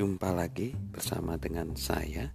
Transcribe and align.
Jumpa 0.00 0.32
lagi 0.32 0.72
bersama 0.72 1.36
dengan 1.36 1.76
saya 1.76 2.32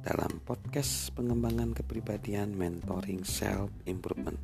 dalam 0.00 0.40
podcast 0.40 1.12
pengembangan 1.12 1.76
kepribadian 1.76 2.56
mentoring 2.56 3.20
self 3.20 3.68
improvement. 3.84 4.40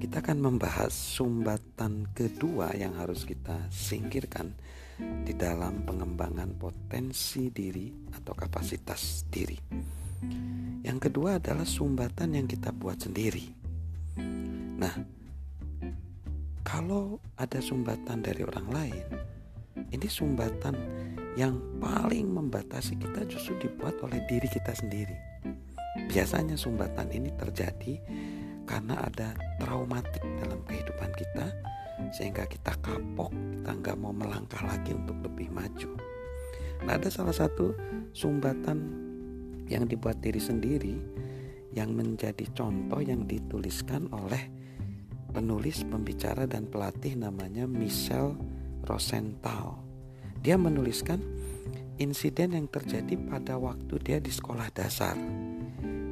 Kita 0.00 0.24
akan 0.24 0.40
membahas 0.40 0.88
sumbatan 0.88 2.16
kedua 2.16 2.72
yang 2.72 2.96
harus 2.96 3.28
kita 3.28 3.68
singkirkan 3.68 4.56
di 5.20 5.36
dalam 5.36 5.84
pengembangan 5.84 6.56
potensi 6.56 7.52
diri 7.52 7.92
atau 8.08 8.32
kapasitas 8.32 9.28
diri. 9.28 9.60
Yang 10.80 11.12
kedua 11.12 11.36
adalah 11.36 11.68
sumbatan 11.68 12.40
yang 12.40 12.48
kita 12.48 12.72
buat 12.72 13.04
sendiri. 13.04 13.52
Nah, 14.80 14.96
kalau 16.64 17.20
ada 17.36 17.60
sumbatan 17.60 18.24
dari 18.24 18.48
orang 18.48 18.68
lain, 18.72 19.04
ini 19.92 20.08
sumbatan 20.08 20.74
yang 21.38 21.58
paling 21.78 22.26
membatasi 22.26 22.98
kita 22.98 23.26
justru 23.30 23.54
dibuat 23.68 23.94
oleh 24.02 24.18
diri 24.26 24.48
kita 24.50 24.74
sendiri. 24.74 25.14
Biasanya 26.10 26.58
sumbatan 26.58 27.10
ini 27.10 27.30
terjadi 27.38 27.98
karena 28.66 29.02
ada 29.02 29.34
traumatik 29.58 30.22
dalam 30.42 30.62
kehidupan 30.66 31.10
kita 31.14 31.46
sehingga 32.10 32.46
kita 32.46 32.74
kapok, 32.80 33.30
kita 33.30 33.70
nggak 33.76 33.96
mau 33.98 34.14
melangkah 34.14 34.62
lagi 34.64 34.94
untuk 34.96 35.18
lebih 35.22 35.52
maju. 35.52 35.90
Nah 36.86 36.96
ada 36.96 37.12
salah 37.12 37.34
satu 37.34 37.76
sumbatan 38.16 38.78
yang 39.68 39.86
dibuat 39.86 40.18
diri 40.18 40.40
sendiri 40.40 40.96
yang 41.70 41.94
menjadi 41.94 42.42
contoh 42.50 42.98
yang 42.98 43.30
dituliskan 43.30 44.10
oleh 44.10 44.50
penulis, 45.30 45.86
pembicara 45.86 46.50
dan 46.50 46.66
pelatih 46.66 47.14
namanya 47.14 47.68
Michelle 47.70 48.34
Rosenthal. 48.82 49.89
Dia 50.40 50.56
menuliskan 50.56 51.20
insiden 52.00 52.56
yang 52.56 52.66
terjadi 52.72 53.16
pada 53.28 53.60
waktu 53.60 53.94
dia 54.00 54.18
di 54.18 54.32
sekolah 54.32 54.72
dasar. 54.72 55.16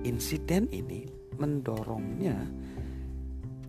Insiden 0.05 0.69
ini 0.69 1.09
mendorongnya 1.41 2.37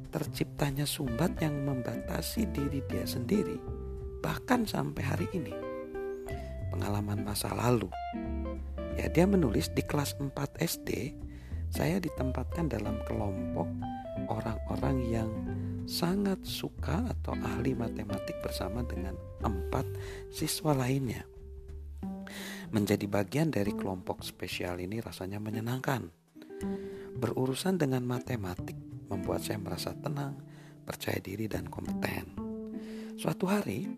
terciptanya 0.10 0.84
sumbat 0.84 1.38
yang 1.40 1.64
membatasi 1.64 2.50
diri 2.50 2.82
dia 2.90 3.06
sendiri 3.06 3.80
bahkan 4.20 4.68
sampai 4.68 5.04
hari 5.04 5.28
ini. 5.32 5.56
Pengalaman 6.70 7.24
masa 7.24 7.50
lalu. 7.56 7.88
Ya, 9.00 9.08
dia 9.08 9.24
menulis 9.24 9.72
di 9.72 9.80
kelas 9.80 10.20
4 10.20 10.36
SD, 10.60 11.16
saya 11.72 12.04
ditempatkan 12.04 12.68
dalam 12.68 13.00
kelompok 13.08 13.66
orang-orang 14.28 14.98
yang 15.08 15.30
sangat 15.90 16.46
suka 16.46 17.02
atau 17.10 17.34
ahli 17.34 17.74
matematik 17.74 18.38
bersama 18.46 18.86
dengan 18.86 19.18
empat 19.42 19.90
siswa 20.30 20.78
lainnya. 20.78 21.26
Menjadi 22.70 23.10
bagian 23.10 23.50
dari 23.50 23.74
kelompok 23.74 24.22
spesial 24.22 24.78
ini 24.78 25.02
rasanya 25.02 25.42
menyenangkan. 25.42 26.14
Berurusan 27.18 27.82
dengan 27.82 28.06
matematik 28.06 28.78
membuat 29.10 29.42
saya 29.42 29.58
merasa 29.58 29.98
tenang, 29.98 30.38
percaya 30.86 31.18
diri, 31.18 31.50
dan 31.50 31.66
kompeten. 31.66 32.38
Suatu 33.18 33.50
hari, 33.50 33.90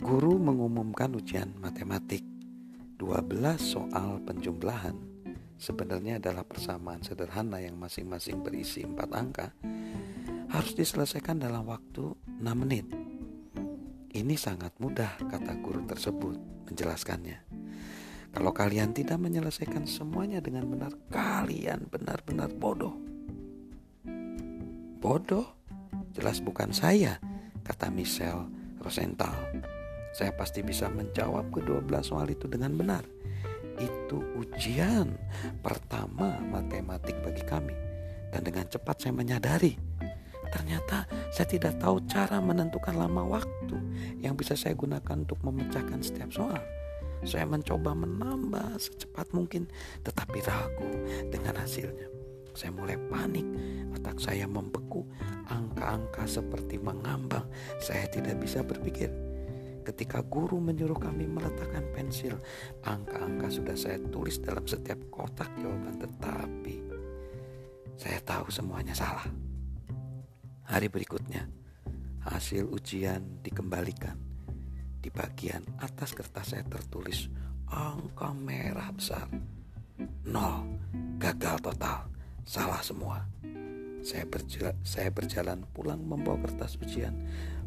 guru 0.00 0.40
mengumumkan 0.40 1.12
ujian 1.12 1.52
matematik. 1.60 2.24
12 2.96 3.60
soal 3.60 4.24
penjumlahan 4.24 4.96
sebenarnya 5.60 6.16
adalah 6.16 6.44
persamaan 6.48 7.04
sederhana 7.04 7.60
yang 7.60 7.76
masing-masing 7.76 8.40
berisi 8.44 8.84
empat 8.84 9.08
angka 9.12 9.48
harus 10.50 10.74
diselesaikan 10.74 11.38
dalam 11.38 11.62
waktu 11.66 12.10
6 12.42 12.42
menit. 12.58 12.86
Ini 14.10 14.34
sangat 14.34 14.74
mudah, 14.82 15.22
kata 15.30 15.54
guru 15.62 15.86
tersebut 15.86 16.34
menjelaskannya. 16.66 17.38
Kalau 18.30 18.50
kalian 18.50 18.90
tidak 18.90 19.22
menyelesaikan 19.22 19.86
semuanya 19.86 20.42
dengan 20.42 20.66
benar, 20.66 20.94
kalian 21.10 21.86
benar-benar 21.86 22.50
bodoh. 22.50 22.94
Bodoh? 24.98 25.46
Jelas 26.10 26.42
bukan 26.42 26.74
saya, 26.74 27.22
kata 27.62 27.86
Michelle 27.94 28.50
Rosenthal. 28.82 29.34
Saya 30.10 30.34
pasti 30.34 30.66
bisa 30.66 30.90
menjawab 30.90 31.54
kedua-belas 31.54 32.10
soal 32.10 32.26
itu 32.26 32.50
dengan 32.50 32.74
benar. 32.74 33.06
Itu 33.78 34.18
ujian 34.42 35.14
pertama 35.62 36.34
matematik 36.50 37.14
bagi 37.22 37.46
kami. 37.46 37.74
Dan 38.34 38.42
dengan 38.42 38.66
cepat 38.66 39.06
saya 39.06 39.14
menyadari 39.14 39.89
Ternyata 40.50 41.06
saya 41.30 41.46
tidak 41.46 41.78
tahu 41.78 42.02
cara 42.10 42.42
menentukan 42.42 42.98
lama 42.98 43.38
waktu 43.38 43.78
yang 44.18 44.34
bisa 44.34 44.58
saya 44.58 44.74
gunakan 44.74 45.22
untuk 45.22 45.38
memecahkan 45.46 46.02
setiap 46.02 46.30
soal. 46.34 46.62
Saya 47.22 47.44
mencoba 47.44 47.92
menambah 47.92 48.80
secepat 48.80 49.30
mungkin, 49.36 49.68
tetapi 50.02 50.40
ragu 50.40 50.90
dengan 51.28 51.60
hasilnya. 51.60 52.08
Saya 52.56 52.74
mulai 52.74 52.98
panik, 52.98 53.46
otak 53.94 54.18
saya 54.18 54.48
membeku, 54.48 55.06
angka-angka 55.46 56.26
seperti 56.26 56.80
mengambang. 56.80 57.46
Saya 57.78 58.08
tidak 58.10 58.40
bisa 58.42 58.64
berpikir. 58.64 59.12
Ketika 59.84 60.20
guru 60.20 60.60
menyuruh 60.60 60.96
kami 60.96 61.24
meletakkan 61.24 61.86
pensil, 61.94 62.36
angka-angka 62.84 63.48
sudah 63.48 63.76
saya 63.76 63.96
tulis 64.10 64.40
dalam 64.40 64.64
setiap 64.64 64.98
kotak 65.08 65.48
jawaban, 65.56 65.96
tetapi 66.00 66.74
saya 68.00 68.20
tahu 68.24 68.48
semuanya 68.48 68.96
salah. 68.96 69.49
Hari 70.70 70.86
berikutnya, 70.86 71.50
hasil 72.30 72.70
ujian 72.70 73.42
dikembalikan. 73.42 74.14
Di 75.02 75.10
bagian 75.10 75.66
atas 75.82 76.14
kertas 76.14 76.54
saya 76.54 76.62
tertulis 76.62 77.26
angka 77.66 78.30
merah 78.30 78.94
besar. 78.94 79.26
Nol, 80.30 80.78
gagal 81.18 81.58
total, 81.58 82.06
salah 82.46 82.78
semua. 82.86 83.18
Saya 84.06 84.22
berjalan, 84.30 84.78
saya 84.86 85.10
berjalan 85.10 85.58
pulang 85.74 86.06
membawa 86.06 86.38
kertas 86.46 86.78
ujian, 86.78 87.18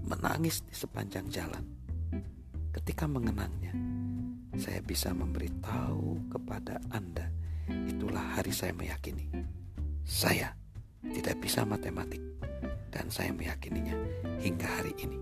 menangis 0.08 0.63
di 0.63 0.72
sepanjang 0.72 1.28
jalan. 1.28 1.68
Ketika 2.72 3.03
mengenangnya, 3.03 3.75
saya 4.56 4.80
bisa 4.80 5.12
memberitahu 5.12 6.31
kepada 6.31 6.80
Anda, 6.88 7.28
itulah 7.68 8.40
hari 8.40 8.56
saya 8.56 8.72
meyakini. 8.72 9.28
Saya 10.08 10.56
tidak 11.03 11.44
bisa 11.44 11.68
matematik 11.68 12.24
dan 12.94 13.09
saya 13.09 13.34
meyakininya 13.34 13.98
hingga 14.38 14.70
hari 14.70 14.94
ini. 15.02 15.18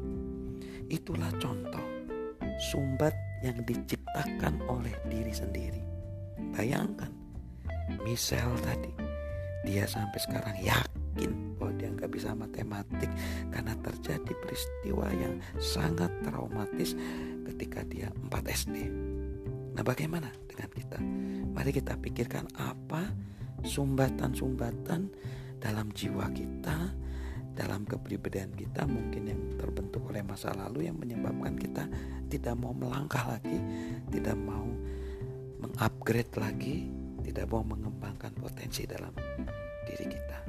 Itulah 0.92 1.32
contoh 1.40 1.88
sumbat 2.60 3.16
yang 3.42 3.64
diciptakan 3.64 4.60
oleh 4.68 4.92
diri 5.08 5.32
sendiri. 5.32 5.82
Bayangkan, 6.52 7.10
Michelle 8.04 8.60
tadi, 8.60 8.92
dia 9.64 9.88
sampai 9.88 10.20
sekarang 10.20 10.58
yakin 10.60 11.56
bahwa 11.56 11.74
dia 11.80 11.90
nggak 11.96 12.12
bisa 12.12 12.36
matematik 12.36 13.08
karena 13.50 13.74
terjadi 13.80 14.34
peristiwa 14.44 15.08
yang 15.16 15.40
sangat 15.58 16.12
traumatis 16.28 16.94
ketika 17.48 17.88
dia 17.88 18.12
4 18.30 18.52
SD. 18.52 18.78
Nah 19.72 19.84
bagaimana 19.88 20.28
dengan 20.52 20.70
kita? 20.76 21.00
Mari 21.56 21.72
kita 21.72 21.96
pikirkan 21.96 22.52
apa 22.60 23.08
sumbatan-sumbatan 23.64 25.08
dalam 25.62 25.88
jiwa 25.94 26.28
kita 26.34 26.92
dalam 27.52 27.84
kepribadian 27.84 28.56
kita 28.56 28.88
mungkin 28.88 29.24
yang 29.28 29.42
terbentuk 29.60 30.08
oleh 30.08 30.24
masa 30.24 30.56
lalu 30.56 30.88
yang 30.88 30.98
menyebabkan 30.98 31.56
kita 31.60 31.84
tidak 32.32 32.56
mau 32.56 32.72
melangkah 32.72 33.38
lagi, 33.38 33.60
tidak 34.10 34.38
mau 34.40 34.68
mengupgrade 35.62 36.34
lagi, 36.40 36.88
tidak 37.22 37.46
mau 37.52 37.62
mengembangkan 37.62 38.34
potensi 38.40 38.88
dalam 38.88 39.14
diri 39.86 40.06
kita. 40.08 40.40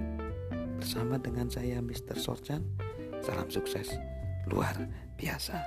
Bersama 0.78 1.18
dengan 1.18 1.46
saya 1.50 1.78
Mr. 1.82 2.18
Sorjan, 2.18 2.62
salam 3.22 3.50
sukses 3.50 3.94
luar 4.50 4.74
biasa. 5.18 5.62